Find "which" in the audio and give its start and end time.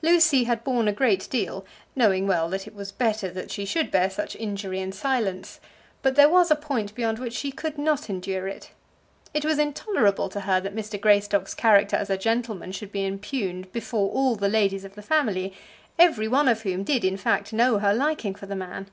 7.18-7.32